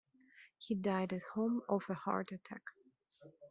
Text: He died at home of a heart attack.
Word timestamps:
He 0.57 0.73
died 0.73 1.13
at 1.13 1.21
home 1.35 1.61
of 1.69 1.83
a 1.87 1.93
heart 1.93 2.31
attack. 2.31 2.63